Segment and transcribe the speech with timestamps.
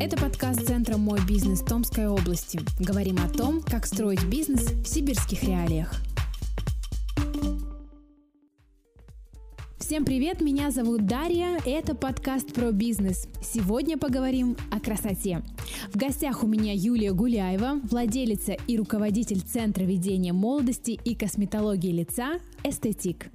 [0.00, 2.60] Это подкаст Центра «Мой бизнес» Томской области.
[2.78, 5.92] Говорим о том, как строить бизнес в сибирских реалиях.
[9.78, 13.26] Всем привет, меня зовут Дарья, это подкаст про бизнес.
[13.42, 15.42] Сегодня поговорим о красоте.
[15.92, 22.38] В гостях у меня Юлия Гуляева, владелица и руководитель Центра ведения молодости и косметологии лица
[22.62, 23.30] «Эстетик».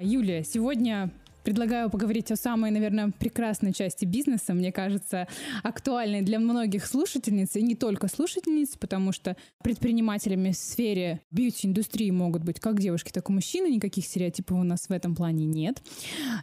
[0.00, 1.12] Юлия, сегодня
[1.44, 5.28] Предлагаю поговорить о самой, наверное, прекрасной части бизнеса, мне кажется,
[5.62, 12.44] актуальной для многих слушательниц, и не только слушательниц, потому что предпринимателями в сфере бьюти-индустрии могут
[12.44, 15.82] быть как девушки, так и мужчины, никаких стереотипов у нас в этом плане нет.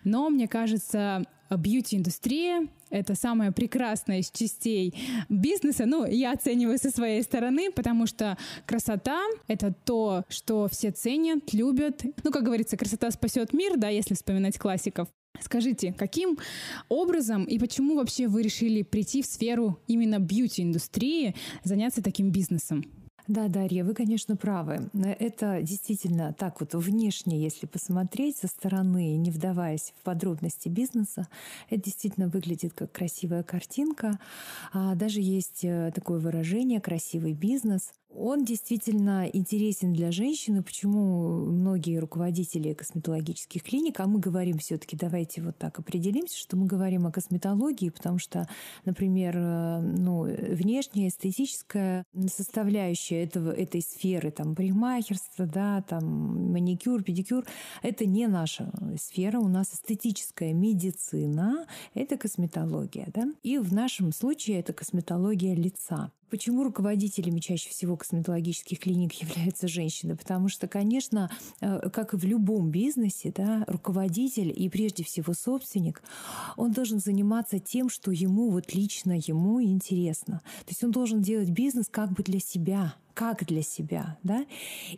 [0.04, 1.26] Но, мне кажется,
[1.58, 4.94] бьюти-индустрия— это самая прекрасная из частей
[5.30, 5.86] бизнеса.
[5.86, 12.04] Ну, я оцениваю со своей стороны, потому что красота— это то, что все ценят, любят.
[12.24, 15.08] Ну, как говорится, красота спасет мир, да, если вспоминать классиков.
[15.40, 16.38] Скажите, каким
[16.90, 22.86] образом и почему вообще вы решили прийти в сферу именно бьюти-индустрии, заняться таким бизнесом?
[23.28, 24.90] Да, Дарья, вы, конечно, правы.
[25.20, 31.28] Это действительно так вот внешне, если посмотреть со стороны, не вдаваясь в подробности бизнеса,
[31.70, 34.20] это действительно выглядит как красивая картинка.
[34.74, 37.94] А даже есть э, такое выражение «красивый бизнес».
[38.14, 40.62] Он действительно интересен для женщины.
[40.62, 46.66] Почему многие руководители косметологических клиник, а мы говорим все-таки, давайте вот так определимся, что мы
[46.66, 48.48] говорим о косметологии, потому что,
[48.84, 57.46] например, э, ну, внешняя эстетическая составляющая этого, этой сферы, там, парикмахерство, да, там, маникюр, педикюр,
[57.82, 59.40] это не наша сфера.
[59.40, 63.32] У нас эстетическая медицина, это косметология, да.
[63.42, 66.12] И в нашем случае это косметология лица.
[66.32, 70.16] Почему руководителями чаще всего косметологических клиник являются женщины?
[70.16, 71.30] Потому что, конечно,
[71.60, 76.02] э, как и в любом бизнесе, да, руководитель и прежде всего собственник,
[76.56, 80.42] он должен заниматься тем, что ему вот лично ему интересно.
[80.62, 84.48] То есть он должен делать бизнес как бы для себя, как для себя, да,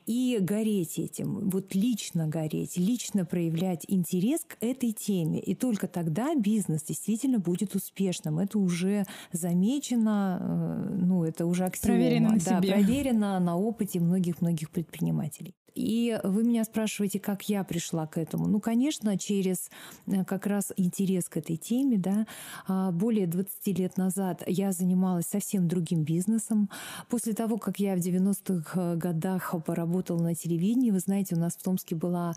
[0.05, 5.41] и гореть этим, вот лично гореть, лично проявлять интерес к этой теме.
[5.41, 8.39] И только тогда бизнес действительно будет успешным.
[8.39, 11.97] Это уже замечено, э, ну, это уже аксиома.
[11.97, 12.71] Проверено на да, себе.
[12.71, 15.53] проверено на опыте многих-многих предпринимателей.
[15.75, 18.47] И вы меня спрашиваете, как я пришла к этому.
[18.47, 19.69] Ну, конечно, через
[20.05, 21.97] э, как раз интерес к этой теме.
[21.97, 22.27] Да.
[22.67, 26.69] А, более 20 лет назад я занималась совсем другим бизнесом.
[27.09, 31.53] После того, как я в 90-х э, годах поработала на телевидении, вы знаете, у нас
[31.53, 32.33] в Томске была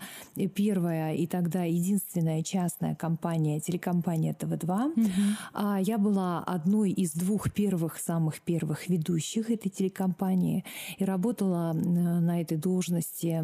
[0.55, 4.91] первая и тогда единственная частная компания, телекомпания ТВ-2.
[4.91, 5.83] Угу.
[5.83, 10.63] Я была одной из двух первых, самых первых ведущих этой телекомпании
[10.97, 13.41] и работала на этой должности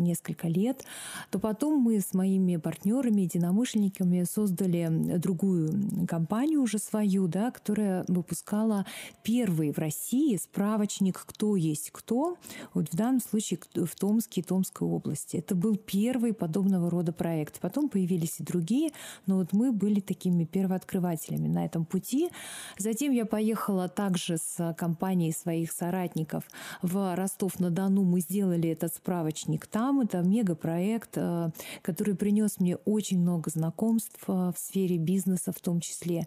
[0.00, 0.84] несколько лет,
[1.30, 4.88] то потом мы с моими партнерами, единомышленниками создали
[5.18, 8.86] другую компанию уже свою, да, которая выпускала
[9.22, 12.36] первый в России справочник «Кто есть кто»,
[12.74, 15.36] вот в данном случае в Томске и Томской области.
[15.36, 17.60] Это был первый подобного рода проект.
[17.60, 18.90] Потом появились и другие,
[19.26, 22.30] но вот мы были такими первооткрывателями на этом пути.
[22.78, 26.44] Затем я поехала также с компанией своих соратников
[26.82, 28.02] в Ростов-на-Дону.
[28.02, 30.00] Мы сделали этот справочник там.
[30.00, 31.50] Это мегапроект, э,
[31.82, 36.26] который принес мне очень много знакомств э, в сфере бизнеса в том числе.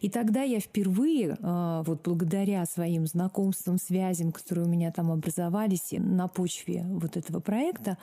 [0.00, 5.92] И тогда я впервые, э, вот благодаря своим знакомствам, связям, которые у меня там образовались
[5.92, 7.98] на почве вот этого проекта,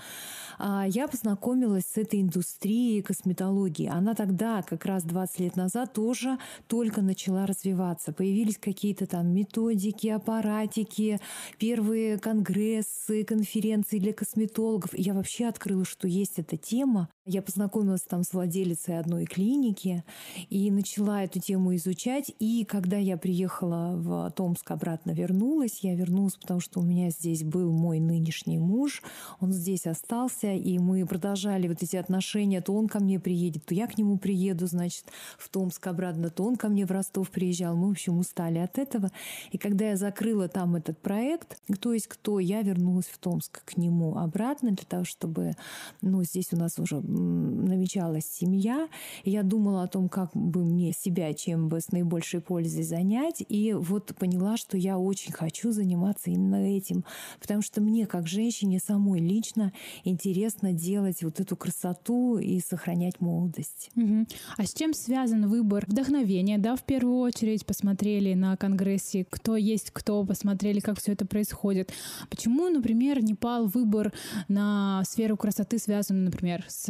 [0.59, 3.87] я познакомилась с этой индустрией косметологии.
[3.87, 8.13] Она тогда, как раз 20 лет назад, тоже только начала развиваться.
[8.13, 11.19] Появились какие-то там методики, аппаратики,
[11.57, 14.91] первые конгрессы, конференции для косметологов.
[14.93, 17.09] Я вообще открыла, что есть эта тема.
[17.25, 20.03] Я познакомилась там с владелицей одной клиники
[20.49, 22.29] и начала эту тему изучать.
[22.39, 27.45] И когда я приехала в Томск, обратно вернулась, я вернулась, потому что у меня здесь
[27.45, 29.01] был мой нынешний муж,
[29.39, 32.59] он здесь остался, и мы продолжали вот эти отношения.
[32.59, 35.05] То он ко мне приедет, то я к нему приеду, значит,
[35.37, 37.77] в Томск обратно, то он ко мне в Ростов приезжал.
[37.77, 39.13] Мы, в общем, устали от этого.
[39.53, 43.77] И когда я закрыла там этот проект, кто есть кто, я вернулась в Томск к
[43.77, 45.53] нему обратно для того, чтобы,
[46.01, 48.87] ну, здесь у нас уже намечалась семья,
[49.23, 53.73] я думала о том, как бы мне себя чем бы с наибольшей пользой занять, и
[53.73, 57.03] вот поняла, что я очень хочу заниматься именно этим,
[57.39, 59.73] потому что мне, как женщине, самой лично
[60.03, 63.89] интересно делать вот эту красоту и сохранять молодость.
[63.95, 64.25] Угу.
[64.57, 69.91] А с чем связан выбор вдохновения, да, в первую очередь посмотрели на конгрессе, кто есть
[69.91, 71.91] кто, посмотрели, как все это происходит.
[72.29, 74.13] Почему, например, не пал выбор
[74.47, 76.85] на сферу красоты, связанную, например, с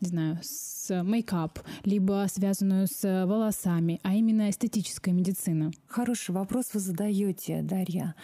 [0.00, 5.70] не знаю, с мейкап, либо связанную с волосами, а именно эстетическая медицина?
[5.86, 8.14] Хороший вопрос вы задаете, Дарья.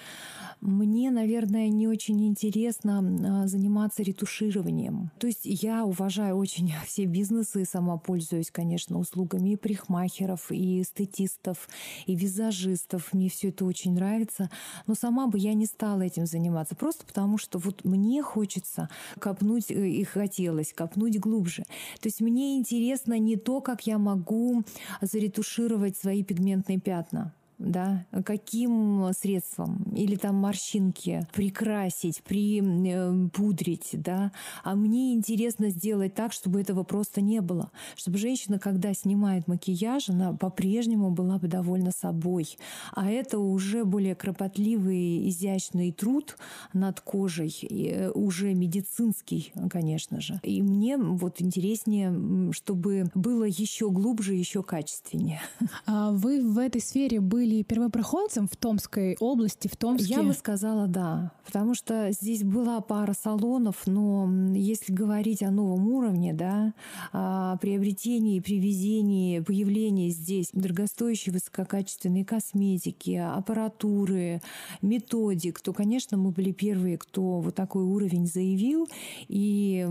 [0.61, 5.13] Мне, наверное, не очень интересно а, заниматься ретушированием.
[5.19, 11.69] То есть я уважаю очень все бизнесы сама пользуюсь, конечно, услугами и парикмахеров, и эстетистов,
[12.07, 13.13] и визажистов.
[13.13, 14.51] Мне все это очень нравится.
[14.87, 16.75] Но сама бы я не стала этим заниматься.
[16.75, 18.89] Просто потому, что вот мне хочется
[19.21, 21.62] копнуть, э, и хотелось копнуть глубже.
[22.00, 24.62] То есть мне интересно не то, как я могу
[25.00, 34.32] заретушировать свои пигментные пятна да, каким средством, или там морщинки прикрасить, припудрить, э, да,
[34.62, 40.08] а мне интересно сделать так, чтобы этого просто не было, чтобы женщина, когда снимает макияж,
[40.10, 42.56] она по-прежнему была бы довольна собой,
[42.93, 46.37] а это уже более кропотливый, изящный труд
[46.72, 54.34] над кожей, э, уже медицинский, конечно же, и мне вот интереснее, чтобы было еще глубже,
[54.34, 55.40] еще качественнее.
[55.87, 60.15] А вы в этой сфере были были первопроходцем в Томской области, в Томске?
[60.15, 65.89] Я бы сказала да, потому что здесь была пара салонов, но если говорить о новом
[65.89, 66.75] уровне, да,
[67.12, 74.43] о приобретении, привезении, появлении здесь дорогостоящей высококачественной косметики, аппаратуры,
[74.83, 78.89] методик, то, конечно, мы были первые, кто вот такой уровень заявил.
[79.29, 79.87] И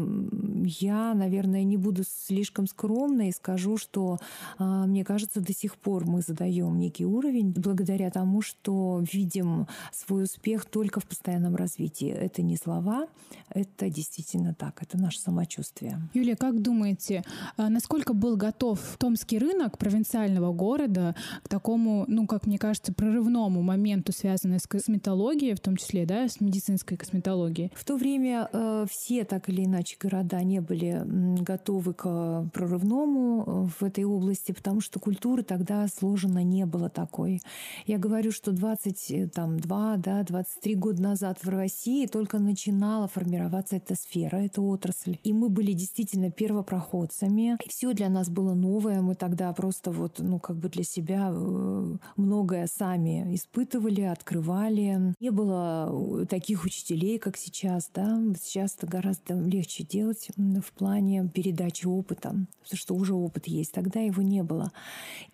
[0.80, 4.19] я, наверное, не буду слишком скромной и скажу, что
[4.57, 10.23] а, мне кажется, до сих пор мы задаем некий уровень, благодаря тому, что видим свой
[10.23, 12.09] успех только в постоянном развитии.
[12.09, 13.07] Это не слова,
[13.49, 16.01] это действительно так, это наше самочувствие.
[16.13, 17.23] Юлия, как думаете,
[17.57, 23.61] а насколько был готов томский рынок провинциального города к такому, ну, как мне кажется, прорывному
[23.61, 27.71] моменту, связанному с косметологией, в том числе, да, с медицинской косметологией?
[27.75, 31.03] В то время э, все так или иначе города не были
[31.41, 37.37] готовы к прорывному э, в этой области, потому что культуры тогда сложено не было такой.
[37.86, 44.38] Я говорю, что 22, да, 23 года назад в России только начинала формироваться эта сфера,
[44.38, 45.18] эта отрасль.
[45.24, 47.57] И мы были действительно первопроходцами.
[47.68, 49.01] Все для нас было новое.
[49.01, 55.13] Мы тогда просто вот, ну, как бы для себя э, многое сами испытывали, открывали.
[55.19, 58.22] Не было таких учителей, как сейчас, да.
[58.42, 63.72] Сейчас это гораздо легче делать в плане передачи опыта, потому что уже опыт есть.
[63.72, 64.72] Тогда его не было.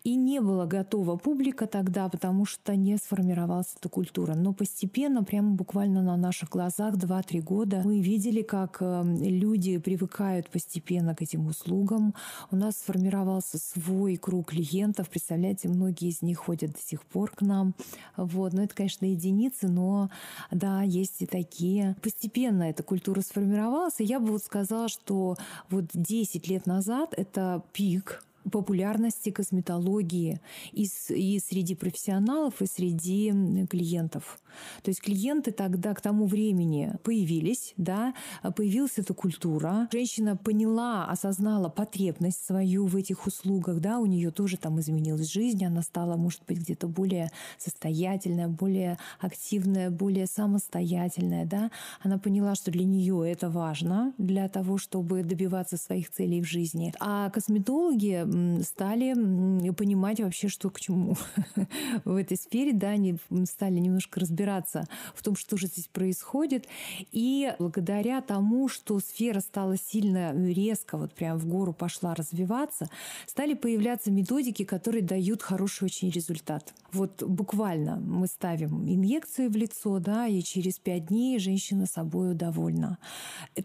[0.04, 4.34] И не была готова публика тогда тогда, потому что не сформировалась эта культура.
[4.34, 10.50] Но постепенно, прямо буквально на наших глазах, 2-3 года, мы видели, как эм, люди привыкают
[10.50, 12.16] постепенно к этим услугам.
[12.51, 15.10] У нас сформировался свой круг клиентов.
[15.10, 17.75] Представляете, многие из них ходят до сих пор к нам.
[18.18, 18.54] Вот.
[18.54, 20.10] Но это, конечно, единицы, но
[20.51, 21.95] да, есть и такие.
[22.01, 24.00] Постепенно эта культура сформировалась.
[24.00, 25.36] И я бы вот сказала, что
[25.69, 30.40] вот 10 лет назад это пик популярности косметологии
[30.72, 34.40] и, и среди профессионалов, и среди клиентов.
[34.84, 38.13] То есть клиенты тогда к тому времени появились, да,
[38.56, 39.88] появилась эта культура.
[39.92, 45.66] Женщина поняла, осознала потребность свою в этих услугах, да, у нее тоже там изменилась жизнь,
[45.66, 51.72] она стала, может быть, где-то более состоятельная, более активная, более самостоятельная, да.
[52.01, 56.94] Она поняла, что для нее это важно для того, чтобы добиваться своих целей в жизни.
[57.00, 58.24] А косметологи
[58.62, 61.15] стали понимать вообще, что к чему
[62.06, 64.85] в этой сфере, да, они стали немножко разбираться
[65.16, 66.68] в том, что же здесь происходит.
[67.11, 72.90] И благодаря тому, что сфера стала сильно резко, вот прям в гору пошла развиваться,
[73.25, 76.73] стали появляться методики, которые дают хороший очень результат.
[76.92, 82.97] Вот буквально мы ставим инъекцию в лицо, да, и через пять дней женщина собой довольна.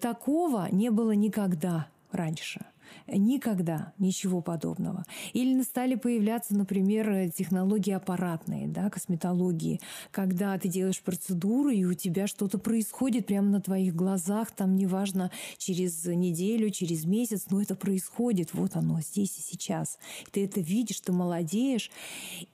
[0.01, 2.65] Такого не было никогда раньше.
[3.07, 5.05] Никогда ничего подобного.
[5.33, 9.81] Или стали появляться, например, технологии аппаратные, да, косметологии,
[10.11, 15.31] когда ты делаешь процедуру, и у тебя что-то происходит прямо на твоих глазах, там неважно,
[15.57, 19.99] через неделю, через месяц, но это происходит, вот оно, здесь и сейчас.
[20.31, 21.91] Ты это видишь, ты молодеешь.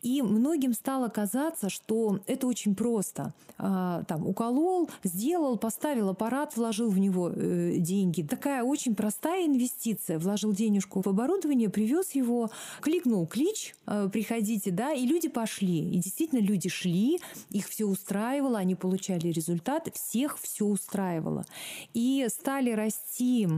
[0.03, 3.33] И многим стало казаться, что это очень просто.
[3.57, 8.23] А, там, уколол, сделал, поставил аппарат, вложил в него э, деньги.
[8.23, 12.50] Такая очень простая инвестиция вложил денежку в оборудование, привез его,
[12.81, 15.90] кликнул клич, э, приходите, да, и люди пошли.
[15.90, 21.45] И действительно люди шли, их все устраивало, они получали результат, всех все устраивало.
[21.93, 23.49] И стали расти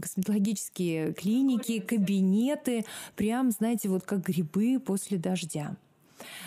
[0.00, 2.84] косметологические клиники, кабинеты,
[3.16, 5.76] прям, знаете, вот как грибы после дождя.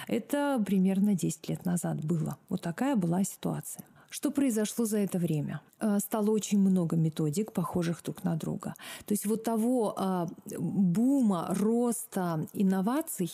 [0.08, 2.38] Это примерно 10 лет назад было.
[2.50, 3.86] Вот такая была ситуация.
[4.10, 5.62] Что произошло за это время?
[5.80, 8.74] Э, стало очень много методик, похожих друг на друга.
[9.06, 13.32] То есть вот того а, бума, роста инноваций,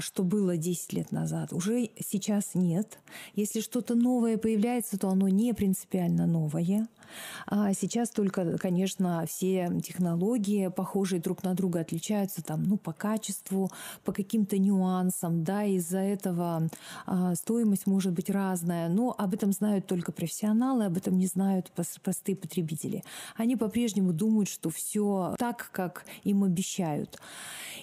[0.00, 2.98] что было 10 лет назад, уже сейчас нет.
[3.34, 6.88] Если что-то новое появляется, то оно не принципиально новое.
[7.46, 13.70] А сейчас только, конечно, все технологии, похожие друг на друга, отличаются там, ну, по качеству,
[14.04, 16.68] по каким-то нюансам, да, из-за этого
[17.06, 21.70] а, стоимость может быть разная, но об этом знают только профессионалы, об этом не знают
[22.02, 23.04] простые потребители.
[23.36, 27.18] Они по-прежнему думают, что все так, как им обещают.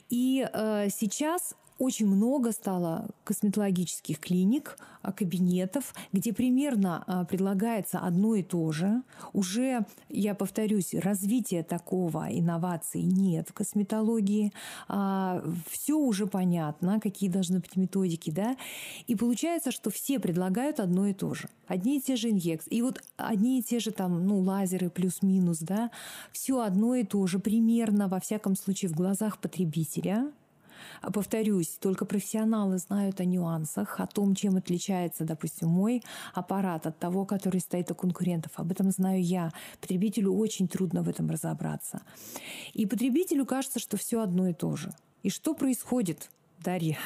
[0.10, 8.36] И э, сейчас очень много стало косметологических клиник, а, кабинетов, где примерно а, предлагается одно
[8.36, 9.02] и то же.
[9.34, 14.54] Уже, я повторюсь, развития такого инноваций нет в косметологии.
[14.88, 18.58] А, Все уже понятно, какие должны быть методики, да.
[19.08, 21.50] И получается, что все предлагают одно и то же.
[21.66, 22.76] Одни и те же инъекции.
[22.76, 25.90] И вот одни и те же там, ну, лазеры плюс-минус, да.
[26.32, 30.32] Все одно и то же примерно, во всяком случае, в глазах потребителя
[31.12, 37.26] повторюсь, только профессионалы знают о нюансах, о том, чем отличается, допустим, мой аппарат от того,
[37.26, 38.52] который стоит у конкурентов.
[38.56, 39.52] Об этом знаю я.
[39.80, 42.02] Потребителю очень трудно в этом разобраться.
[42.74, 44.92] И потребителю кажется, что все одно и то же.
[45.24, 46.30] И что происходит,
[46.60, 46.98] Дарья?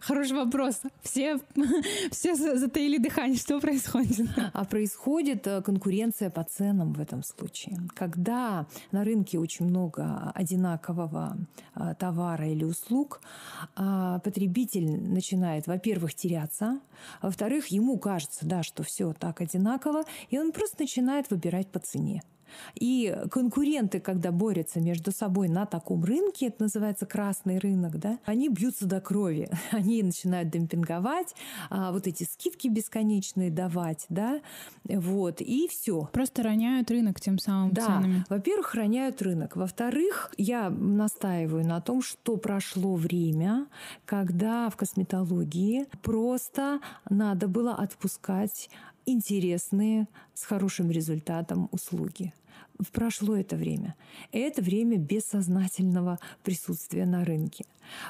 [0.00, 0.80] Хороший вопрос.
[1.02, 1.38] Все,
[2.10, 3.36] все затаили дыхание.
[3.36, 4.28] Что происходит?
[4.52, 7.78] А происходит э, конкуренция по ценам в этом случае.
[7.94, 11.36] Когда на рынке очень много одинакового
[11.74, 13.20] э, товара или услуг,
[13.76, 16.80] а потребитель начинает, во-первых, теряться,
[17.20, 21.78] а во-вторых, ему кажется, да, что все так одинаково, и он просто начинает выбирать по
[21.78, 22.22] цене.
[22.74, 28.48] И конкуренты, когда борются между собой на таком рынке, это называется красный рынок, да, они
[28.48, 29.48] бьются до крови.
[29.70, 31.34] Они начинают демпинговать,
[31.70, 34.40] а, вот эти скидки бесконечные давать, да,
[34.84, 36.08] вот, и все.
[36.12, 37.82] Просто роняют рынок тем самым да.
[37.86, 38.24] ценами.
[38.28, 39.56] Во-первых, роняют рынок.
[39.56, 43.66] Во-вторых, я настаиваю на том, что прошло время,
[44.04, 48.70] когда в косметологии просто надо было отпускать
[49.12, 52.32] интересные, с хорошим результатом услуги
[52.92, 53.94] прошло это время.
[54.32, 57.64] Это время бессознательного присутствия на рынке.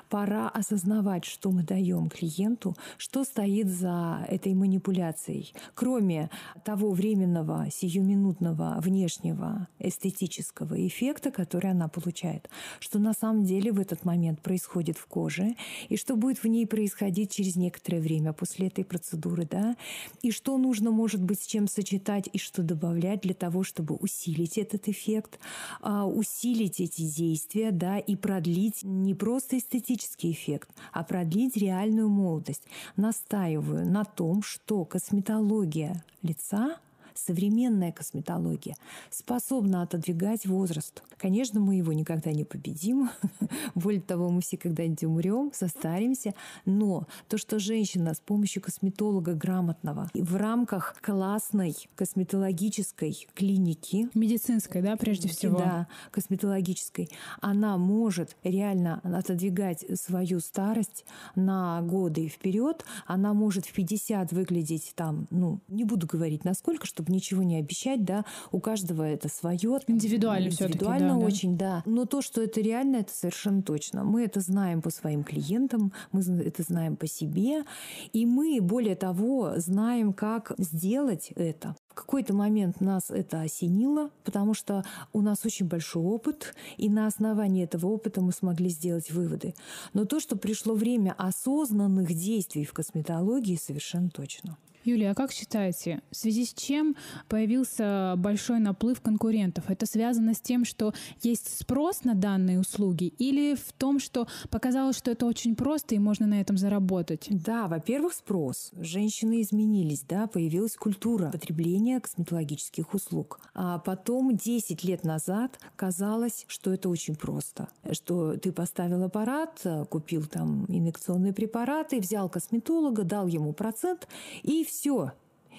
[0.08, 5.54] Пора осознавать, что мы даем клиенту, что стоит за этой манипуляцией.
[5.74, 6.30] Кроме
[6.64, 14.04] того временного, сиюминутного, внешнего эстетического эффекта, который она получает, что на самом деле в этот
[14.04, 15.54] момент происходит в коже,
[15.88, 19.76] и что будет в ней происходить через некоторое время после этой процедуры, да,
[20.22, 24.39] и что нужно, может быть, с чем сочетать и что добавлять для того, чтобы усилить
[24.58, 25.38] этот эффект,
[25.80, 32.62] а, усилить эти действия, да, и продлить не просто эстетический эффект, а продлить реальную молодость.
[32.96, 36.76] Настаиваю на том, что косметология лица
[37.14, 38.76] современная косметология
[39.10, 41.02] способна отодвигать возраст.
[41.18, 43.10] Конечно, мы его никогда не победим.
[43.74, 46.34] Более того, мы все когда-нибудь умрем, состаримся.
[46.64, 54.08] Но то, что женщина с помощью косметолога грамотного в рамках классной косметологической клиники...
[54.14, 55.58] Медицинской, да, прежде всего?
[55.58, 57.10] Да, косметологической.
[57.40, 62.84] Она может реально отодвигать свою старость на годы вперед.
[63.06, 68.04] Она может в 50 выглядеть там, ну, не буду говорить насколько, чтобы ничего не обещать,
[68.04, 69.80] да, у каждого это свое.
[69.86, 71.82] Индивидуально Индивидуально да, очень, да.
[71.84, 71.90] да.
[71.90, 74.04] Но то, что это реально, это совершенно точно.
[74.04, 77.64] Мы это знаем по своим клиентам, мы это знаем по себе,
[78.12, 81.74] и мы, более того, знаем, как сделать это.
[81.88, 87.06] В какой-то момент нас это осенило, потому что у нас очень большой опыт, и на
[87.06, 89.54] основании этого опыта мы смогли сделать выводы.
[89.94, 94.58] Но то, что пришло время осознанных действий в косметологии, совершенно точно.
[94.84, 96.96] Юлия, а как считаете, в связи с чем
[97.28, 99.70] появился большой наплыв конкурентов?
[99.70, 104.96] Это связано с тем, что есть спрос на данные услуги или в том, что показалось,
[104.96, 107.26] что это очень просто и можно на этом заработать?
[107.30, 108.70] Да, во-первых, спрос.
[108.72, 113.40] Женщины изменились, да, появилась культура потребления косметологических услуг.
[113.54, 117.68] А потом 10 лет назад казалось, что это очень просто.
[117.92, 124.08] Что ты поставил аппарат, купил там инъекционные препараты, взял косметолога, дал ему процент
[124.42, 125.12] и все.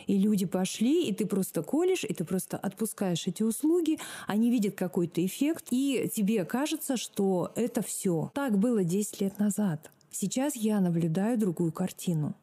[0.07, 4.75] И люди пошли, и ты просто колешь, и ты просто отпускаешь эти услуги, они видят
[4.75, 8.31] какой-то эффект, и тебе кажется, что это все.
[8.33, 9.91] Так было 10 лет назад.
[10.11, 12.35] Сейчас я наблюдаю другую картину.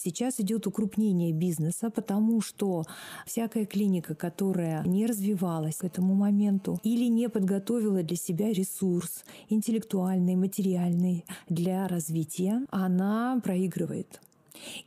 [0.00, 2.84] Сейчас идет укрупнение бизнеса, потому что
[3.26, 10.36] всякая клиника, которая не развивалась к этому моменту или не подготовила для себя ресурс интеллектуальный,
[10.36, 14.20] материальный для развития, она проигрывает.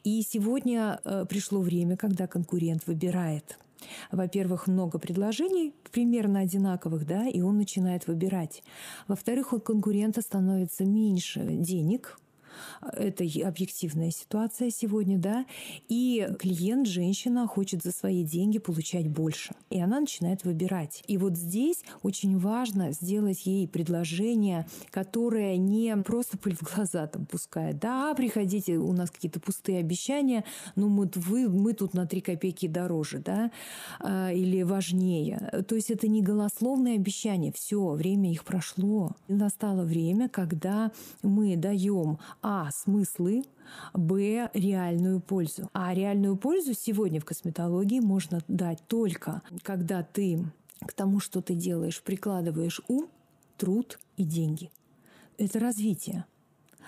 [0.03, 3.57] И сегодня э, пришло время, когда конкурент выбирает–
[4.11, 8.63] во-первых, много предложений, примерно одинаковых, да, и он начинает выбирать.
[9.07, 12.19] Во-вторых, у конкурента становится меньше денег,
[12.81, 15.45] это объективная ситуация сегодня, да.
[15.87, 19.53] И клиент, женщина, хочет за свои деньги получать больше.
[19.69, 21.03] И она начинает выбирать.
[21.07, 27.25] И вот здесь очень важно сделать ей предложение, которое не просто пыль в глаза там
[27.25, 27.79] пускает.
[27.79, 30.43] Да, приходите, у нас какие-то пустые обещания,
[30.75, 33.51] но мы, вы, мы тут на три копейки дороже, да,
[33.99, 35.63] а, или важнее.
[35.67, 37.51] То есть это не голословные обещания.
[37.51, 39.15] Все, время их прошло.
[39.27, 40.91] Настало время, когда
[41.23, 42.69] мы даем а.
[42.71, 43.43] Смыслы,
[43.93, 44.49] Б.
[44.53, 45.69] Реальную пользу.
[45.73, 50.45] А реальную пользу сегодня в косметологии можно дать только, когда ты
[50.85, 53.07] к тому, что ты делаешь, прикладываешь ум,
[53.57, 54.71] труд и деньги.
[55.37, 56.25] Это развитие.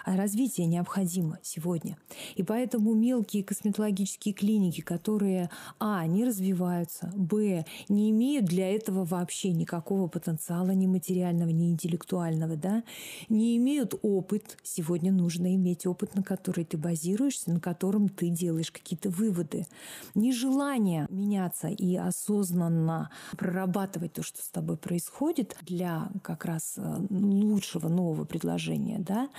[0.04, 1.98] А развитие необходимо сегодня.
[2.36, 9.52] И поэтому мелкие косметологические клиники, которые, а, не развиваются, б, не имеют для этого вообще
[9.52, 12.84] никакого потенциала ни материального, ни интеллектуального, да,
[13.30, 14.58] не имеют опыт.
[14.64, 19.68] Сегодня нужно иметь опыт, на который ты базируешься, на котором ты делаешь какие-то выводы.
[20.16, 27.88] Нежелание меняться и осознанно прорабатывать то, что с тобой происходит для как раз э, лучшего
[27.88, 29.30] нового предложения, да,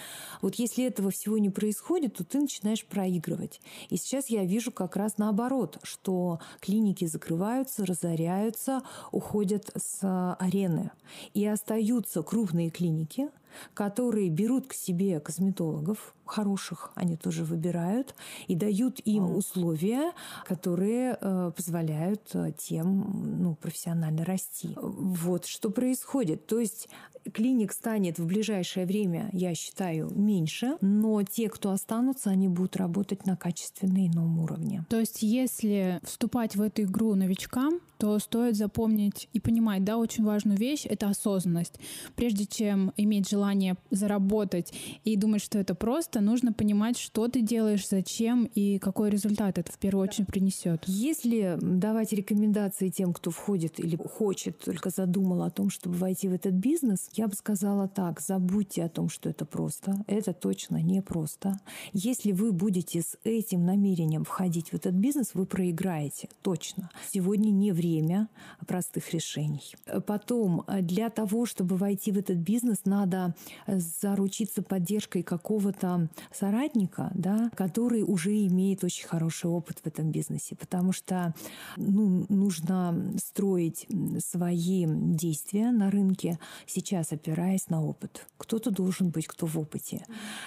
[0.40, 3.60] вот вот если этого всего не происходит, то ты начинаешь проигрывать.
[3.90, 10.90] И сейчас я вижу как раз наоборот, что клиники закрываются, разоряются, уходят с арены.
[11.32, 13.28] И остаются крупные клиники,
[13.74, 18.14] которые берут к себе косметологов, хороших они тоже выбирают,
[18.46, 20.12] и дают им условия,
[20.46, 24.76] которые э, позволяют э, тем ну, профессионально расти.
[24.76, 26.46] Вот что происходит.
[26.46, 26.88] То есть
[27.32, 33.26] клиник станет в ближайшее время, я считаю, меньше, но те, кто останутся, они будут работать
[33.26, 34.84] на качественно ином уровне.
[34.88, 40.24] То есть если вступать в эту игру новичкам, то стоит запомнить и понимать, да, очень
[40.24, 41.78] важную вещь— это осознанность.
[42.16, 43.43] Прежде чем иметь желание
[43.90, 44.72] заработать
[45.04, 49.72] и думать, что это просто, нужно понимать, что ты делаешь, зачем и какой результат это
[49.72, 50.84] в первую очередь принесет.
[50.86, 56.32] Если давать рекомендации тем, кто входит или хочет, только задумал о том, чтобы войти в
[56.32, 60.04] этот бизнес, я бы сказала так, забудьте о том, что это просто.
[60.06, 61.60] Это точно не просто.
[61.92, 66.28] Если вы будете с этим намерением входить в этот бизнес, вы проиграете.
[66.42, 66.90] Точно.
[67.10, 68.28] Сегодня не время время
[68.66, 69.74] простых решений.
[70.06, 73.33] Потом, э, для того, чтобы войти в этот бизнес, надо
[73.66, 80.92] заручиться поддержкой какого-то соратника, да, который уже имеет очень хороший опыт в этом бизнесе, потому
[80.92, 81.34] что
[81.76, 83.86] ну, нужно строить
[84.18, 88.26] свои действия на рынке сейчас, опираясь на опыт.
[88.38, 90.04] Кто-то должен быть, кто в опыте.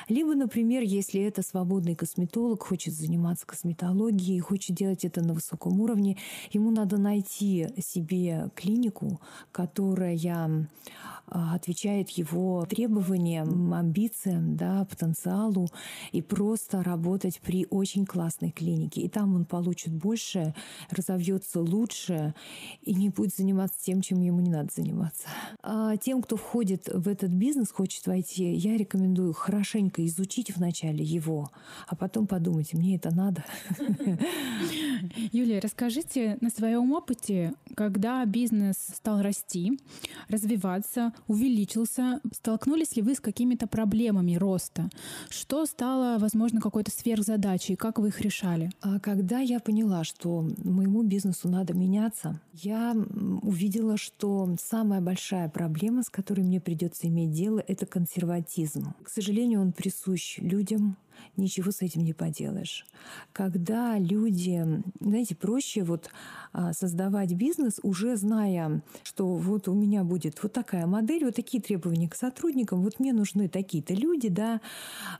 [0.09, 6.17] Либо, например, если это свободный косметолог, хочет заниматься косметологией, хочет делать это на высоком уровне,
[6.51, 9.19] ему надо найти найти себе клинику,
[9.51, 10.67] которая
[11.27, 15.67] а, отвечает его требованиям, амбициям, да, потенциалу,
[16.11, 19.01] и просто работать при очень классной клинике.
[19.01, 20.53] И там он получит больше,
[20.91, 22.33] разовьется лучше
[22.81, 25.27] и не будет заниматься тем, чем ему не надо заниматься.
[25.63, 31.49] А тем, кто входит в этот бизнес, хочет войти, я рекомендую хорошенько изучить вначале его,
[31.87, 33.43] а потом подумать, мне это надо.
[35.31, 39.79] Юлия, расскажите на своем опыте, когда бизнес стал расти,
[40.29, 42.21] развиваться, увеличился,
[42.57, 44.89] столкнулись ли вы с какими-то проблемами роста?
[45.29, 47.75] Что стало, возможно, какой-то сверхзадачей?
[47.75, 48.71] Как вы их решали?
[48.81, 52.95] А когда я поняла, что моему бизнесу надо меняться, я
[53.43, 58.95] увидела, что самая большая проблема, с которой мне придется иметь дело, это консерватизм.
[59.03, 60.97] К сожалению, он присущ людям,
[61.37, 62.85] ничего с этим не поделаешь.
[63.33, 64.63] Когда люди,
[64.99, 66.09] знаете, проще вот
[66.51, 71.61] а, создавать бизнес, уже зная, что вот у меня будет вот такая модель, вот такие
[71.61, 74.61] требования к сотрудникам, вот мне нужны такие-то люди, да,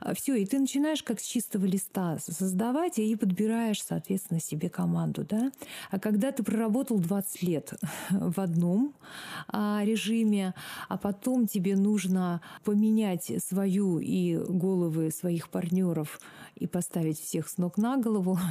[0.00, 5.24] а, все, и ты начинаешь как с чистого листа создавать и подбираешь, соответственно, себе команду,
[5.28, 5.52] да.
[5.90, 7.72] А когда ты проработал 20 лет
[8.10, 8.94] в одном
[9.48, 10.54] а, режиме,
[10.88, 16.20] а потом тебе нужно поменять свою и головы своих партнеров партнеров
[16.56, 18.38] и поставить всех с ног на голову.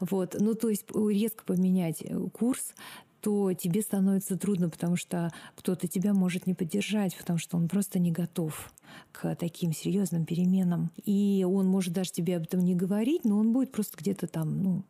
[0.00, 0.36] Вот.
[0.40, 2.72] Ну, то есть резко поменять э, курс,
[3.20, 7.98] то тебе становится трудно, потому что кто-то тебя может не поддержать, потому что он просто
[7.98, 8.72] не готов
[9.12, 10.90] к таким серьезным переменам.
[11.04, 14.62] И он может даже тебе об этом не говорить, но он будет просто где-то там,
[14.62, 14.84] ну,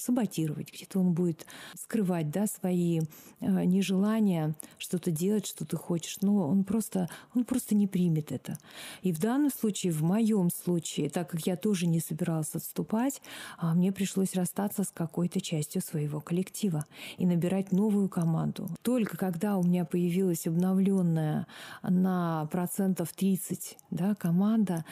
[0.00, 3.00] саботировать, где-то он будет скрывать да, свои
[3.40, 6.18] э, нежелания что-то делать, что ты хочешь.
[6.22, 8.58] Но он просто, он просто не примет это.
[9.02, 13.22] И в данном случае, в моем случае, так как я тоже не собиралась отступать,
[13.58, 16.86] а мне пришлось расстаться с какой-то частью своего коллектива
[17.18, 18.68] и набирать новую команду.
[18.82, 21.46] Только когда у меня появилась обновленная
[21.82, 24.84] на процентов 30 да, команда,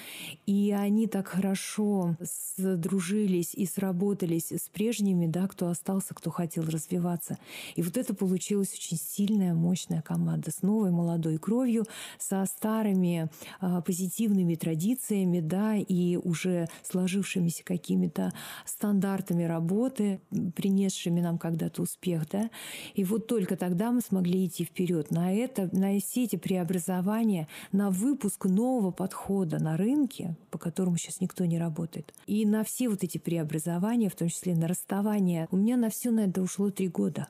[0.47, 7.39] и они так хорошо сдружились и сработались с прежними, да, кто остался, кто хотел развиваться.
[7.75, 11.85] И вот это получилась очень сильная, мощная команда с новой молодой кровью,
[12.19, 18.33] со старыми э, позитивными традициями, да, и уже сложившимися какими-то
[18.65, 20.21] стандартами работы,
[20.55, 22.51] принесшими нам когда-то успех, да.
[22.95, 25.11] И вот только тогда мы смогли идти вперед.
[25.11, 31.21] На это, на все эти преобразования, на выпуск нового подхода на рынке, по которому сейчас
[31.21, 35.49] никто не работает, и на все вот эти преобразования, в том числе на расставание.
[35.51, 37.29] У меня на все на это ушло три года.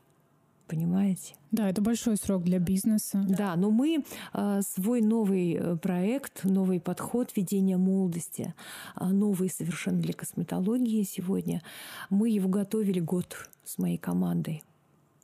[0.68, 1.34] Понимаете?
[1.50, 3.24] Да, это большой срок для бизнеса.
[3.26, 8.54] Да, но мы э, свой новый э, проект, новый подход ведения молодости,
[9.00, 11.62] э, новый совершенно для косметологии сегодня,
[12.10, 14.62] мы его готовили год с моей командой.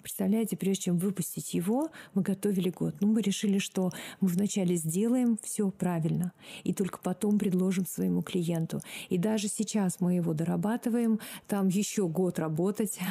[0.05, 2.95] Представляете, прежде чем выпустить его, мы готовили год.
[3.01, 3.90] Ну, мы решили, что
[4.21, 8.83] мы вначале сделаем все правильно, и только потом предложим своему клиенту.
[9.09, 12.99] И даже сейчас мы его дорабатываем, там еще год работать.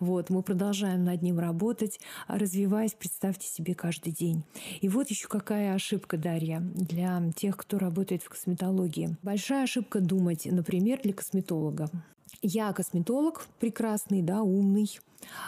[0.00, 4.42] Вот, мы продолжаем над ним работать, развиваясь, представьте себе, каждый день.
[4.80, 9.16] И вот еще какая ошибка, Дарья, для тех, кто работает в косметологии.
[9.22, 11.88] Большая ошибка думать, например, для косметолога.
[12.42, 14.98] Я косметолог прекрасный, да, умный,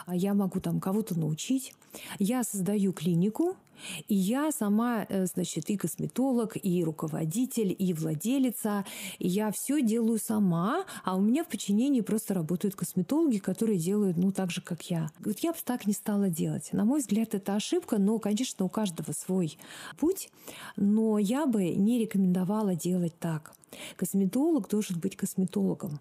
[0.06, 1.74] а я могу там кого-то научить.
[2.20, 3.56] Я создаю клинику,
[4.06, 8.84] и я сама, э, значит, и косметолог, и руководитель, и владелица.
[9.18, 14.16] И я все делаю сама, а у меня в подчинении просто работают косметологи, которые делают,
[14.16, 15.10] ну, так же, как я.
[15.18, 16.72] Вот я бы так не стала делать.
[16.72, 19.58] На мой взгляд, это ошибка, но, конечно, у каждого свой
[19.98, 20.28] путь.
[20.76, 23.52] Но я бы не рекомендовала делать так.
[23.96, 25.98] Косметолог должен быть косметологом.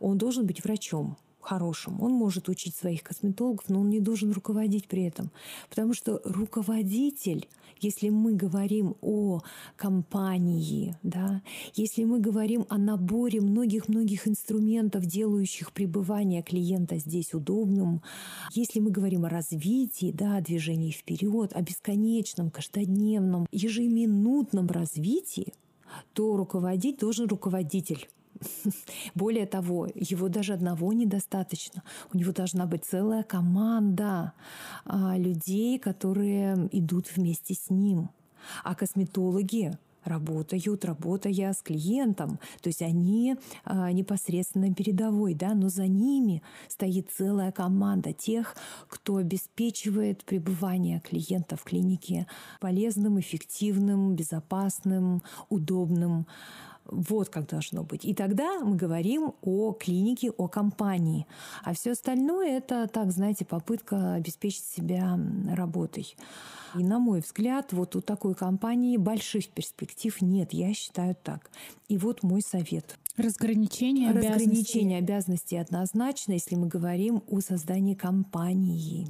[0.00, 2.00] Он должен быть врачом хорошим.
[2.00, 5.30] Он может учить своих косметологов, но он не должен руководить при этом.
[5.68, 7.48] Потому что руководитель,
[7.80, 9.40] если мы говорим о
[9.76, 11.42] компании, да,
[11.74, 18.02] если мы говорим о наборе многих-многих инструментов, делающих пребывание клиента здесь удобным,
[18.52, 25.52] если мы говорим о развитии, да, о движении вперед, о бесконечном, каждодневном, ежеминутном развитии,
[26.14, 28.08] то руководить должен руководитель
[29.14, 31.82] более того, его даже одного недостаточно.
[32.12, 34.32] У него должна быть целая команда
[34.84, 38.10] а, людей, которые идут вместе с ним.
[38.64, 42.38] А косметологи работают, работая с клиентом.
[42.60, 48.56] То есть они а, непосредственно передовой, да, но за ними стоит целая команда тех,
[48.88, 52.26] кто обеспечивает пребывание клиента в клинике
[52.60, 56.26] полезным, эффективным, безопасным, удобным.
[56.86, 58.04] Вот как должно быть.
[58.04, 61.26] И тогда мы говорим о клинике, о компании.
[61.62, 65.18] А все остальное это, так, знаете, попытка обеспечить себя
[65.50, 66.14] работой.
[66.74, 70.52] И на мой взгляд, вот у такой компании больших перспектив нет.
[70.52, 71.50] Я считаю так.
[71.88, 72.98] И вот мой совет.
[73.16, 74.32] Разграничение обязанностей.
[74.32, 79.06] Разграничение обязанностей однозначно, если мы говорим о создании компании.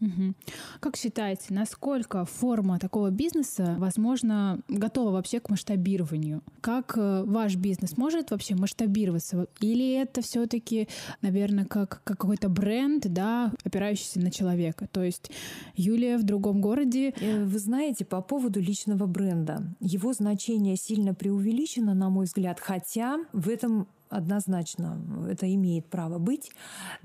[0.00, 0.34] Угу, угу.
[0.78, 6.42] Как считаете, насколько форма такого бизнеса, возможно, готова вообще к масштабированию?
[6.60, 9.46] Как э, ваш бизнес может вообще масштабироваться?
[9.60, 10.88] Или это все-таки,
[11.22, 14.88] наверное, как, как какой-то бренд, да, опирающийся на человека?
[14.92, 15.30] То есть
[15.74, 17.14] Юлия в другом городе.
[17.20, 23.18] Э, вы знаете, по поводу личного бренда, его значение сильно преувеличено, на мой взгляд, хотя
[23.32, 26.50] в этом однозначно это имеет право быть.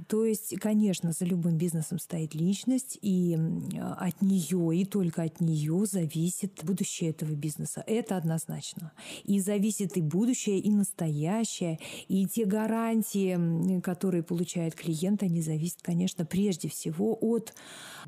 [0.07, 3.37] То есть, конечно, за любым бизнесом стоит личность, и
[3.97, 7.83] от нее, и только от нее зависит будущее этого бизнеса.
[7.87, 8.91] Это однозначно.
[9.23, 16.25] И зависит и будущее, и настоящее, и те гарантии, которые получает клиент, они зависят, конечно,
[16.25, 17.53] прежде всего от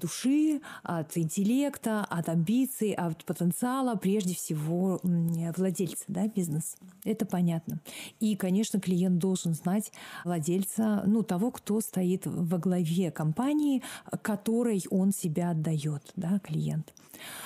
[0.02, 6.78] души, от интеллекта, от амбиций, от потенциала, прежде всего владельца да, бизнеса.
[7.04, 7.80] Это понятно.
[8.20, 9.92] И, конечно, клиент должен знать
[10.24, 13.84] владельца, ну, того, кто стоит во главе компании,
[14.22, 16.94] которой он себя отдает, да, клиент.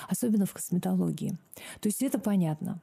[0.08, 1.38] Особенно в косметологии.
[1.80, 2.80] То есть это понятно.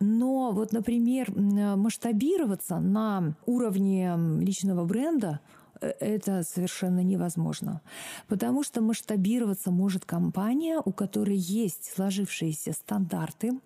[0.00, 1.30] Но вот, например,
[1.76, 5.40] масштабироваться на уровне личного бренда
[5.80, 7.80] это совершенно невозможно.
[8.26, 13.58] Потому что масштабироваться может компания, у которой есть сложившиеся стандарты,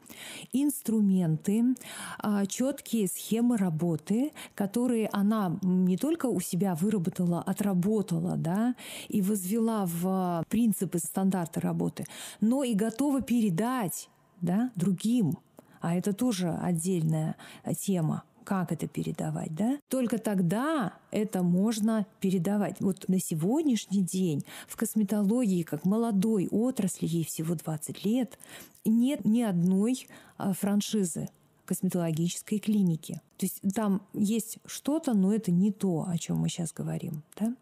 [0.52, 1.74] инструменты,
[2.18, 8.74] а, четкие схемы работы, которые она не только у себя выработала, отработала да,
[9.08, 12.06] и возвела в принципы стандарты работы,
[12.40, 14.08] но и готова передать
[14.40, 15.38] да, другим.
[15.80, 17.36] А это тоже отдельная
[17.80, 19.78] тема как это передавать, да?
[19.88, 22.80] Только тогда это можно передавать.
[22.80, 28.38] Вот на сегодняшний день в косметологии, как молодой отрасли, ей всего 20 лет,
[28.84, 31.28] нет ни одной а, франшизы
[31.64, 33.20] косметологической клиники.
[33.38, 37.22] То есть там есть что-то, но это не то, о чем мы сейчас говорим.
[37.38, 37.54] Да?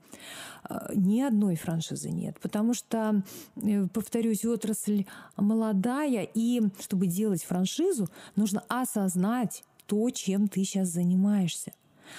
[0.65, 3.23] А, ни одной франшизы нет, потому что,
[3.57, 11.73] э, повторюсь, отрасль молодая, и чтобы делать франшизу, нужно осознать то, чем ты сейчас занимаешься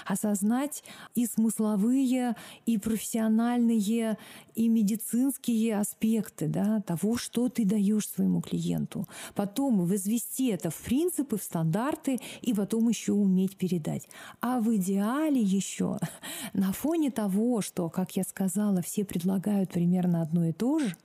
[0.05, 0.84] осознать
[1.15, 4.17] и смысловые, и профессиональные,
[4.55, 9.07] и медицинские аспекты да, того, что ты даешь своему клиенту.
[9.36, 14.07] Потом возвести это в принципы, в стандарты, и потом еще уметь передать.
[14.39, 15.97] А в идеале еще
[16.53, 20.95] на фоне того, что, как я сказала, все предлагают примерно одно и то же,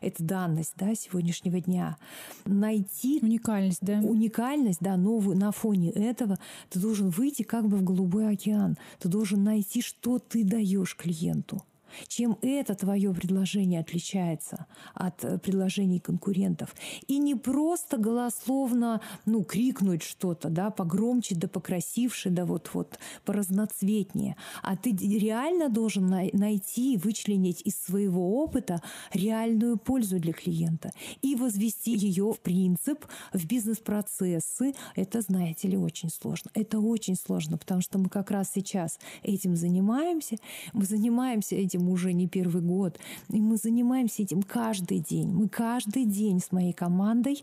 [0.00, 1.96] это данность да, сегодняшнего дня.
[2.44, 3.98] Найти уникальность, да?
[3.98, 8.76] Уникальность, да, новую на фоне этого ты должен выйти как бы в голубой океан.
[8.98, 11.62] Ты должен найти, что ты даешь клиенту.
[12.08, 16.74] Чем это твое предложение отличается от э, предложений конкурентов?
[17.06, 24.36] И не просто голословно ну, крикнуть что-то, да, погромче, да покрасивше, да вот-вот поразноцветнее.
[24.62, 30.90] А ты реально должен найти, вычленить из своего опыта реальную пользу для клиента
[31.22, 34.74] и возвести ее в принцип, в бизнес-процессы.
[34.96, 36.50] Это, знаете ли, очень сложно.
[36.54, 40.36] Это очень сложно, потому что мы как раз сейчас этим занимаемся.
[40.72, 42.98] Мы занимаемся этим этим уже не первый год.
[43.28, 45.32] И мы занимаемся этим каждый день.
[45.32, 47.42] Мы каждый день с моей командой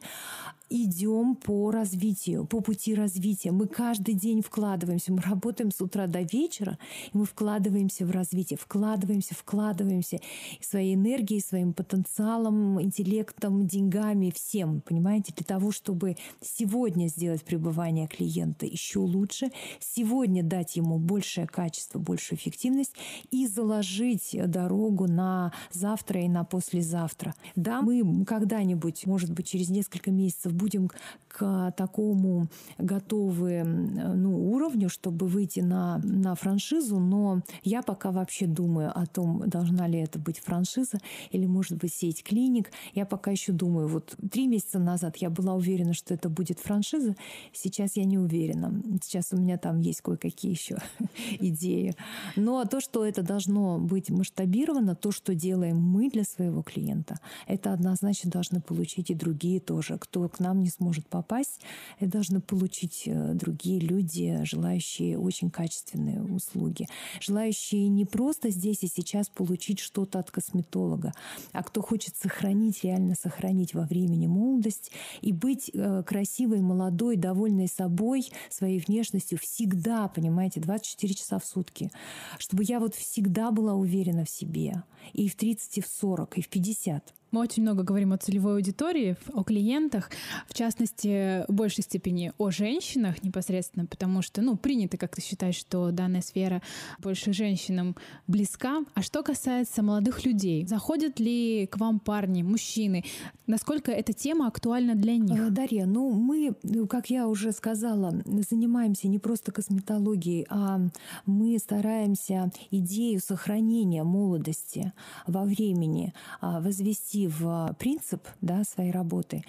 [0.70, 3.52] идем по развитию, по пути развития.
[3.52, 5.14] Мы каждый день вкладываемся.
[5.14, 6.78] Мы работаем с утра до вечера,
[7.14, 10.20] и мы вкладываемся в развитие, вкладываемся, вкладываемся
[10.62, 18.66] своей энергией, своим потенциалом, интеллектом, деньгами, всем, понимаете, для того, чтобы сегодня сделать пребывание клиента
[18.66, 22.94] еще лучше, сегодня дать ему большее качество, большую эффективность
[23.32, 27.36] и заложить дорогу на завтра и на послезавтра.
[27.56, 30.90] Да, мы когда-нибудь, может быть, через несколько месяцев будем
[31.38, 32.48] к такому
[32.80, 39.44] готовы ну, уровню, чтобы выйти на, на франшизу, но я пока вообще думаю о том,
[39.48, 40.98] должна ли это быть франшиза
[41.32, 42.72] или, может быть, сеть клиник.
[42.94, 47.16] Я пока еще думаю, вот три месяца назад я была уверена, что это будет франшиза,
[47.54, 48.82] сейчас я не уверена.
[49.04, 50.78] Сейчас у меня там есть кое-какие еще
[51.40, 51.96] идеи.
[52.36, 57.74] Но то, что это должно быть масштабировано, то, что делаем мы для своего клиента, это
[57.74, 61.62] однозначно должны получить и другие тоже, кто к нам нам не сможет попасть.
[62.00, 66.88] Это должны получить э, другие люди, желающие очень качественные услуги,
[67.20, 71.14] желающие не просто здесь и сейчас получить что-то от косметолога,
[71.52, 77.68] а кто хочет сохранить, реально сохранить во времени молодость и быть э, красивой, молодой, довольной
[77.68, 81.92] собой, своей внешностью всегда, понимаете, 24 часа в сутки.
[82.40, 84.84] Чтобы я вот всегда была уверена в себе
[85.14, 87.14] и в 30, и в 40, и в 50.
[87.32, 90.10] Мы очень много говорим о целевой аудитории, о клиентах,
[90.48, 95.92] в частности, в большей степени о женщинах непосредственно, потому что, ну, принято как-то считать, что
[95.92, 96.62] данная сфера
[97.00, 97.96] больше женщинам
[98.28, 98.80] близка.
[98.94, 103.04] А что касается молодых людей, заходят ли к вам парни, мужчины?
[103.46, 105.40] Насколько эта тема актуальна для них?
[105.40, 106.56] Э, Дарья, ну, мы,
[106.90, 108.14] как я уже сказала,
[108.50, 110.80] занимаемся не просто косметологией, а
[111.26, 114.94] мы стараемся идею сохранения молодости
[115.26, 119.44] во времени а, возвести ввести в принцип да, своей работы.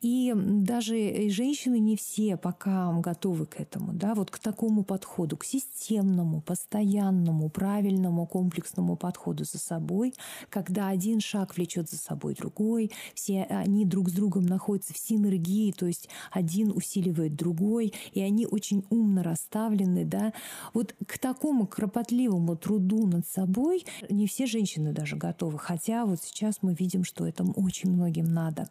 [0.00, 5.44] И даже женщины не все пока готовы к этому, да, вот к такому подходу, к
[5.44, 10.14] системному, постоянному, правильному, комплексному подходу за собой,
[10.48, 15.72] когда один шаг влечет за собой другой, все они друг с другом находятся в синергии,
[15.72, 20.32] то есть один усиливает другой, и они очень умно расставлены, да.
[20.72, 26.58] Вот к такому кропотливому труду над собой не все женщины даже готовы, хотя вот сейчас
[26.62, 28.68] мы видим, что это очень многим надо.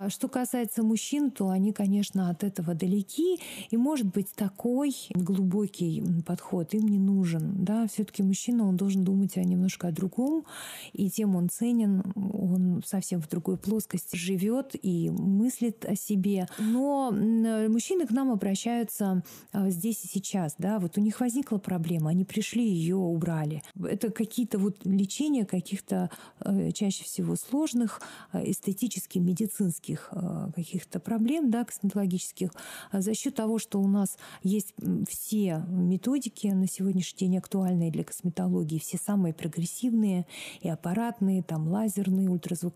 [0.00, 3.40] А что касается мужчин, то они, конечно, от этого далеки.
[3.70, 7.64] И, может быть, такой глубокий подход им не нужен.
[7.64, 7.86] Да?
[7.86, 10.44] Все-таки мужчина, он должен думать о немножко о другом.
[10.92, 16.46] И тем он ценен, он совсем в другой плоскости живет и мыслит о себе.
[16.58, 20.54] Но мужчины к нам обращаются а, здесь и сейчас.
[20.58, 20.78] Да?
[20.78, 23.62] Вот у них возникла проблема, они пришли, ее убрали.
[23.82, 28.00] Это какие-то вот лечения каких-то э, чаще всего сложных
[28.32, 32.50] э, эстетически медицинских э, каких-то проблем, да, косметологических,
[32.92, 34.74] за счет того, что у нас есть
[35.08, 40.26] все методики на сегодняшний день актуальные для косметологии, все самые прогрессивные
[40.60, 42.69] и аппаратные, там лазерные, ультразвуковые,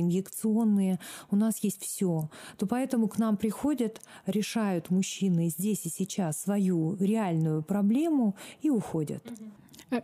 [0.00, 0.98] инъекционные,
[1.30, 6.96] у нас есть все, то поэтому к нам приходят, решают мужчины здесь и сейчас свою
[6.96, 9.22] реальную проблему и уходят.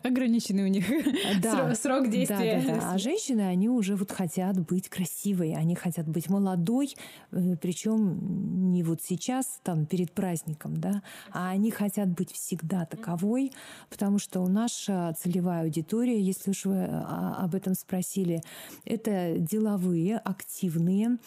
[0.03, 0.85] Ограниченный у них
[1.43, 1.75] да.
[1.75, 2.63] срок действия.
[2.67, 2.93] Да, да, да.
[2.93, 6.95] А женщины, они уже вот хотят быть красивой, они хотят быть молодой,
[7.33, 13.53] э, причем не вот сейчас, там, перед праздником, да, а они хотят быть всегда таковой,
[13.91, 18.43] потому что у наша целевая аудитория, если уж вы а, об этом спросили,
[18.85, 21.19] это деловые, активные,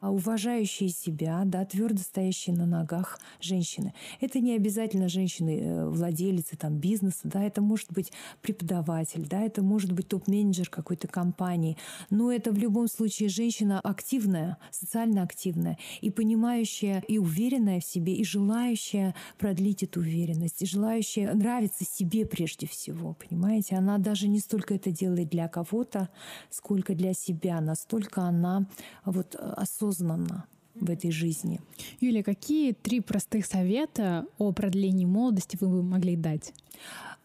[0.00, 3.94] а уважающие себя, да, твердо стоящие на ногах женщины.
[4.20, 8.03] Это не обязательно женщины, э, там, бизнеса, да, это может быть
[8.42, 11.76] преподаватель, да, это может быть топ-менеджер какой-то компании,
[12.10, 18.14] но это в любом случае женщина активная, социально активная и понимающая и уверенная в себе,
[18.14, 23.76] и желающая продлить эту уверенность, и желающая нравиться себе прежде всего, понимаете?
[23.76, 26.08] Она даже не столько это делает для кого-то,
[26.50, 28.66] сколько для себя, настолько она
[29.04, 31.60] вот осознанно осознанно в этой жизни.
[32.00, 36.52] Юлия, какие три простых совета о продлении молодости вы бы могли дать?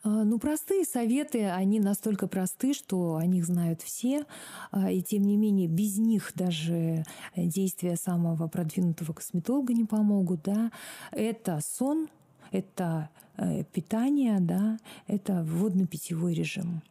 [0.04, 4.26] А, ну, простые советы, они настолько просты, что о них знают все,
[4.72, 7.04] а, и тем не менее без них даже
[7.36, 10.44] действия самого продвинутого косметолога не помогут.
[10.44, 10.72] Да?
[11.12, 12.08] Это сон,
[12.52, 16.82] это э, питание, да, это водно-питьевой режим.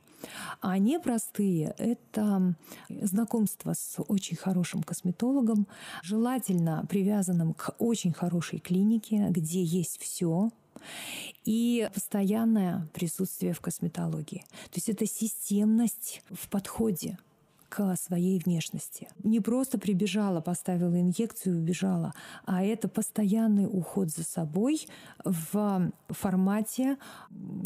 [0.61, 2.55] А непростые— это
[2.89, 5.67] знакомство с очень хорошим косметологом,
[6.03, 10.51] желательно привязанным к очень хорошей клинике, где есть все,
[11.45, 14.45] и постоянное присутствие в косметологии.
[14.65, 17.19] То есть это системность в подходе
[17.69, 19.09] к своей внешности.
[19.23, 22.15] Не просто прибежала, поставила инъекцию и убежала,
[22.45, 24.87] а это постоянный уход за собой
[25.25, 26.97] в формате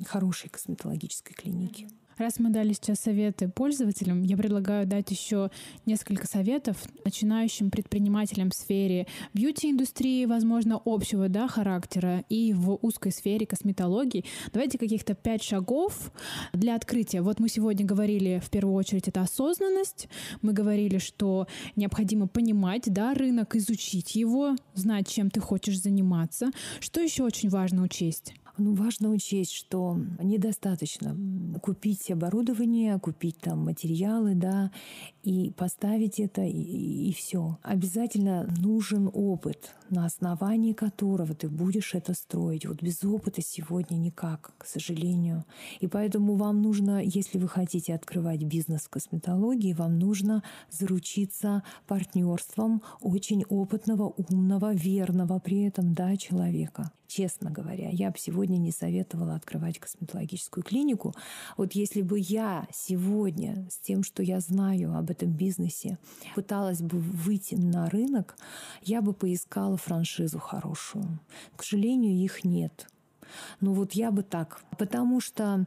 [0.06, 1.88] хорошей косметологической клиники.
[2.18, 5.50] Раз мы дали сейчас советы пользователям, я предлагаю дать еще
[5.86, 13.46] несколько советов начинающим предпринимателям в сфере бьюти-индустрии, возможно, общего да, характера и в узкой сфере
[13.46, 14.24] косметологии.
[14.52, 16.12] Давайте каких-то пять шагов
[16.52, 17.22] для открытия.
[17.22, 20.08] Вот мы сегодня говорили в первую очередь это осознанность.
[20.42, 21.46] Мы говорили, что
[21.76, 26.50] необходимо понимать да, рынок, изучить его, знать, чем ты хочешь заниматься.
[26.80, 28.34] Что еще очень важно учесть?
[28.58, 31.16] Ну, важно учесть, что недостаточно
[31.62, 34.70] купить оборудование, купить там материалы, да,
[35.22, 37.58] и поставить это, и, и все.
[37.62, 42.66] Обязательно нужен опыт, на основании которого ты будешь это строить.
[42.66, 45.44] Вот без опыта сегодня никак, к сожалению.
[45.80, 52.82] И поэтому вам нужно, если вы хотите открывать бизнес в косметологии, вам нужно заручиться партнерством
[53.00, 56.90] очень опытного, умного, верного при этом да, человека.
[57.14, 61.14] Честно говоря, я бы сегодня не советовала открывать косметологическую клинику.
[61.58, 65.98] Вот если бы я сегодня с тем, что я знаю об этом бизнесе,
[66.34, 68.36] пыталась бы выйти на рынок,
[68.82, 71.20] я бы поискала франшизу хорошую.
[71.56, 72.88] К сожалению, их нет.
[73.60, 74.62] Ну вот я бы так.
[74.78, 75.66] Потому что,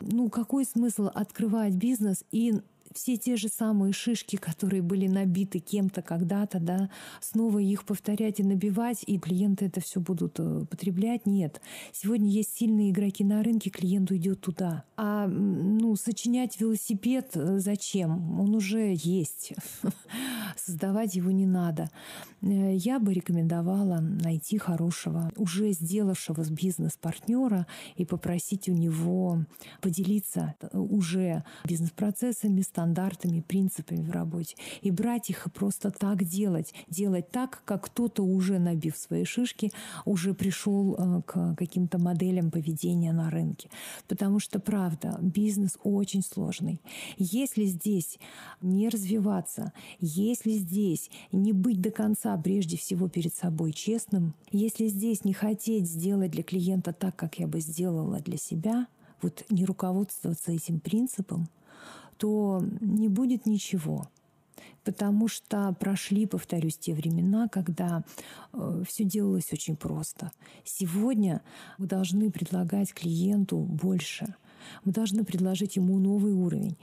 [0.00, 2.60] ну какой смысл открывать бизнес и
[2.96, 6.88] все те же самые шишки, которые были набиты кем-то когда-то, да,
[7.20, 11.26] снова их повторять и набивать, и клиенты это все будут э, потреблять.
[11.26, 11.60] Нет.
[11.92, 14.84] Сегодня есть сильные игроки на рынке, клиент уйдет туда.
[14.96, 18.40] А ну, сочинять велосипед э, зачем?
[18.40, 19.52] Он уже есть.
[20.56, 21.90] Создавать его не надо.
[22.40, 29.44] Э, я бы рекомендовала найти хорошего, уже сделавшего бизнес-партнера и попросить у него
[29.82, 34.56] поделиться уже бизнес-процессами, стандартами, принципами в работе.
[34.82, 36.72] И брать их и просто так делать.
[36.88, 39.72] Делать так, как кто-то уже набив свои шишки,
[40.04, 43.68] уже пришел э, к каким-то моделям поведения на рынке.
[44.08, 46.80] Потому что, правда, бизнес очень сложный.
[47.18, 48.18] Если здесь
[48.60, 55.24] не развиваться, если здесь не быть до конца прежде всего перед собой честным, если здесь
[55.24, 58.86] не хотеть сделать для клиента так, как я бы сделала для себя,
[59.22, 61.48] вот не руководствоваться этим принципом,
[62.18, 64.08] то не будет ничего.
[64.84, 68.04] потому что прошли, повторюсь, те времена, когда
[68.52, 70.30] э, все делалось очень просто.
[70.64, 71.42] Сегодня
[71.76, 74.36] мы должны предлагать клиенту больше.
[74.84, 76.76] Мы должны предложить ему новый уровень.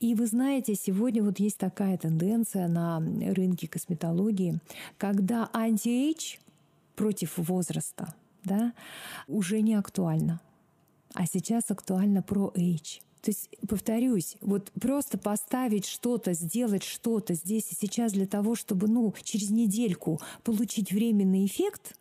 [0.00, 4.58] И вы знаете, сегодня вот есть такая тенденция на рынке косметологии,
[4.96, 6.38] когда anti-age
[6.96, 8.14] против возраста
[8.44, 8.72] да,
[9.28, 10.40] уже не актуально.
[11.14, 12.98] А сейчас актуально pro-age.
[13.20, 18.88] То есть, повторюсь, вот просто поставить что-то, сделать что-то здесь и сейчас для того, чтобы,
[18.88, 21.96] ну, через недельку получить временный эффект,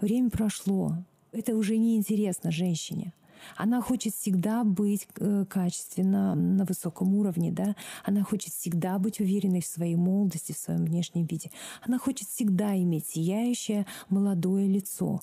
[0.00, 0.94] время прошло.
[1.32, 3.12] Это уже не интересно женщине.
[3.56, 7.76] Она хочет всегда быть э, качественно на высоком уровне, да.
[8.04, 11.50] Она хочет всегда быть уверенной в своей молодости, в своем внешнем виде.
[11.82, 15.20] Она хочет всегда иметь сияющее молодое лицо.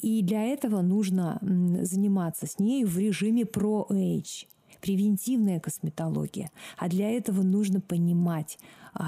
[0.00, 4.46] И для этого нужно заниматься с ней в режиме про-age
[4.84, 6.50] превентивная косметология.
[6.76, 8.58] А для этого нужно понимать,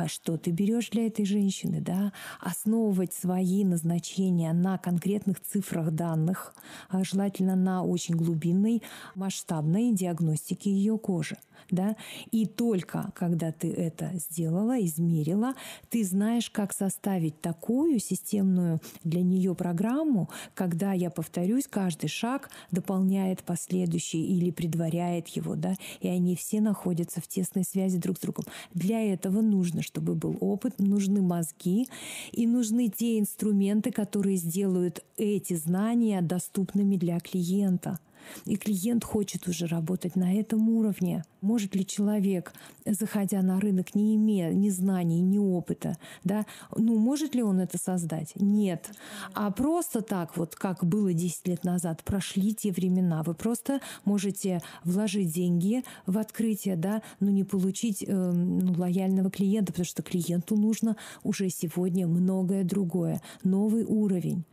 [0.09, 6.55] что ты берешь для этой женщины, да, основывать свои назначения на конкретных цифрах данных,
[6.89, 8.83] а желательно на очень глубинной,
[9.15, 11.37] масштабной диагностике ее кожи.
[11.71, 11.97] Да?
[12.31, 15.55] И только когда ты это сделала, измерила,
[15.89, 23.43] ты знаешь, как составить такую системную для нее программу, когда, я повторюсь, каждый шаг дополняет
[23.43, 28.45] последующий или предваряет его, да, и они все находятся в тесной связи друг с другом.
[28.73, 31.89] Для этого нужно нужно, чтобы был опыт, нужны мозги
[32.33, 37.99] и нужны те инструменты, которые сделают эти знания доступными для клиента.
[38.45, 41.25] И клиент хочет уже работать на этом уровне.
[41.41, 42.53] Может ли человек,
[42.85, 46.47] заходя на рынок, не имея ни знаний, ни опыта, да,
[46.77, 48.33] ну, может ли он это создать?
[48.37, 48.91] Нет.
[49.35, 53.23] А просто так, вот как было 10 лет назад, прошли те времена.
[53.23, 59.73] Вы просто можете вложить деньги в открытие, да, но не получить э, ну, лояльного клиента,
[59.73, 64.45] потому что клиенту нужно уже сегодня многое другое, новый уровень.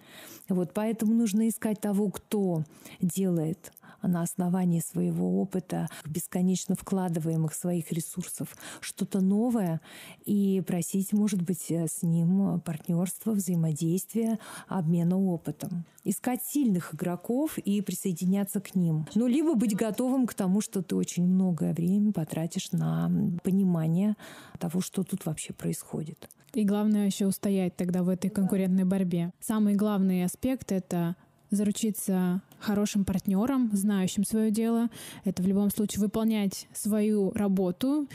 [0.49, 2.63] Вот, поэтому нужно искать того, кто
[3.01, 3.62] делает
[4.04, 9.82] на основании своего опыта, бесконечно вкладываемых своих ресурсов, что-то новое
[10.26, 15.86] и просить, может быть, с ним партнерства, взаимодействия, обмена опытом.
[16.04, 19.08] Искать сильных игроков и присоединяться к ним.
[19.16, 23.10] Ну, либо быть готовым к тому, что ты очень многое время потратишь на
[23.43, 24.16] понимание
[24.60, 26.30] того, что тут вообще происходит.
[26.54, 29.32] И главное еще устоять тогда в этой конкурентной борьбе.
[29.39, 31.16] Самый главный аспект— это
[31.56, 34.89] заручиться хорошим партнером, знающим свое дело.
[35.26, 38.08] Это в любом случае выполнять свою работу.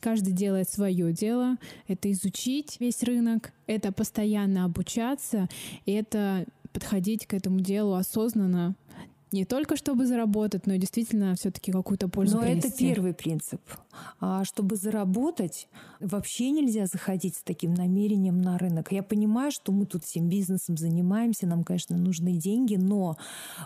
[0.00, 1.56] Каждый делает свое дело.
[1.88, 5.48] Это изучить весь рынок, это постоянно обучаться,
[5.84, 8.74] и это подходить к этому делу осознанно,
[9.32, 12.68] не только чтобы заработать, но и действительно все-таки какую-то пользу но принести.
[12.68, 13.60] это первый принцип.
[14.20, 15.68] А чтобы заработать,
[16.00, 18.92] вообще нельзя заходить с таким намерением на рынок.
[18.92, 23.16] Я понимаю, что мы тут всем бизнесом занимаемся, нам, конечно, нужны деньги, но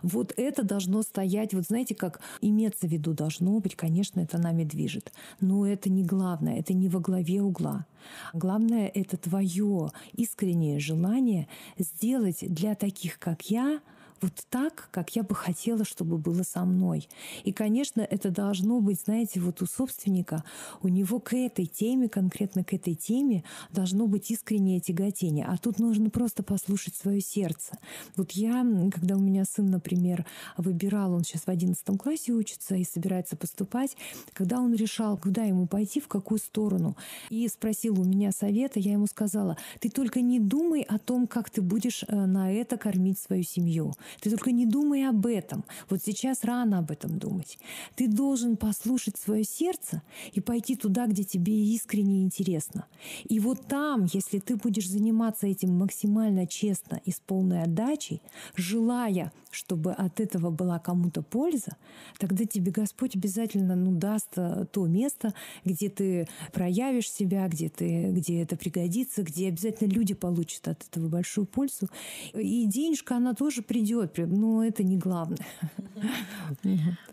[0.03, 4.65] вот это должно стоять, вот знаете, как иметься в виду должно быть, конечно, это нами
[4.65, 5.13] движет.
[5.41, 7.87] Но это не главное, это не во главе угла.
[8.33, 11.49] Главное— это твое искреннее желание
[11.79, 13.81] сделать для таких, как я,
[14.25, 17.09] вот так, как я бы хотела, чтобы было со мной.
[17.45, 20.45] И, конечно, это должно быть, знаете, вот у собственника,
[20.83, 25.45] у него к этой теме, конкретно к этой теме, должно быть искреннее тяготение.
[25.45, 27.77] А тут нужно просто послушать свое сердце.
[28.17, 30.25] Вот я, когда у меня сын, например,
[30.57, 33.95] выбирал, он сейчас в одиннадцатом классе учится и собирается поступать,
[34.33, 36.97] когда он решал, куда ему пойти, в какую сторону,
[37.29, 41.51] и спросил у меня совета, я ему сказала, ты только не думай о том, как
[41.51, 43.93] ты будешь э, на это кормить свою семью.
[44.21, 45.65] Ты только не думай об этом.
[45.89, 47.59] Вот сейчас рано об этом думать.
[47.95, 50.03] Ты должен послушать свое сердце
[50.33, 52.87] и пойти туда, где тебе искренне интересно.
[53.25, 58.23] И вот там, если ты будешь заниматься этим максимально честно и с полной отдачей,
[58.57, 61.77] желая, чтобы от этого была кому-то польза,
[62.19, 65.35] тогда тебе Господь обязательно ну, даст э, то место,
[65.65, 71.09] где ты проявишь себя, где, ты, где это пригодится, где обязательно люди получат от этого
[71.09, 71.89] большую пользу.
[72.35, 75.39] И денежка, она тоже придет идет, но это не главное.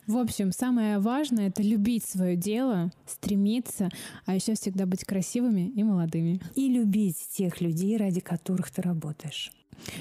[0.07, 3.89] В общем, самое важное— это любить свое дело, стремиться,
[4.25, 6.41] а еще всегда быть красивыми и молодыми.
[6.55, 9.51] И любить тех людей, ради которых ты работаешь.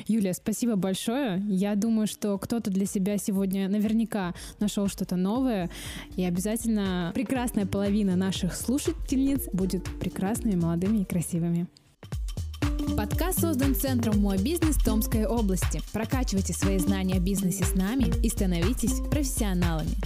[0.06, 1.42] Юлия, спасибо большое.
[1.48, 5.70] Я думаю, что кто-то для себя сегодня наверняка нашел что-то новое.
[6.16, 11.66] И обязательно прекрасная половина наших слушательниц будет прекрасными, молодыми и красивыми.
[12.96, 15.82] Подкаст создан Центром «Мой бизнес» Томской области.
[15.92, 19.96] Прокачивайте свои знания о бизнесе с нами и становитесь профессионалами.